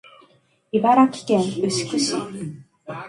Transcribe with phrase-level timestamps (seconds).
[0.71, 2.15] 茨城県牛久市